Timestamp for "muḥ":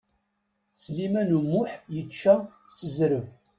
1.51-1.71